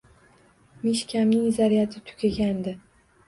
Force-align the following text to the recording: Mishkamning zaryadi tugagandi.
Mishkamning 0.85 1.51
zaryadi 1.59 2.03
tugagandi. 2.09 2.75